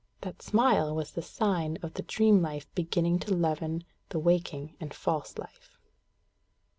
That 0.21 0.41
smile 0.41 0.95
was 0.95 1.11
the 1.11 1.21
sign 1.21 1.77
of 1.83 1.93
the 1.93 2.01
dream 2.01 2.41
life 2.41 2.65
beginning 2.73 3.19
to 3.19 3.35
leaven 3.35 3.83
the 4.09 4.17
waking 4.17 4.75
and 4.79 4.91
false 4.91 5.37
life. 5.37 5.77